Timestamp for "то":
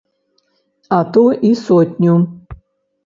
1.17-1.23